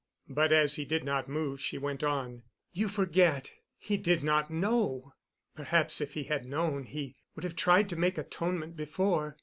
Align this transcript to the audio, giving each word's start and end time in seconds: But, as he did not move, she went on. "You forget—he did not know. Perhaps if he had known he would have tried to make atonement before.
But, 0.29 0.51
as 0.51 0.77
he 0.77 0.83
did 0.85 1.03
not 1.03 1.29
move, 1.29 1.61
she 1.61 1.77
went 1.77 2.01
on. 2.03 2.41
"You 2.71 2.87
forget—he 2.87 3.97
did 3.97 4.23
not 4.23 4.49
know. 4.49 5.13
Perhaps 5.55 6.01
if 6.01 6.13
he 6.15 6.23
had 6.23 6.43
known 6.43 6.85
he 6.85 7.17
would 7.35 7.43
have 7.43 7.55
tried 7.55 7.87
to 7.89 7.95
make 7.95 8.17
atonement 8.17 8.75
before. 8.75 9.37